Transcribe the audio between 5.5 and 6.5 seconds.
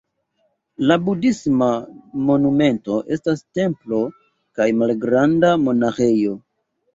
monaĥejo.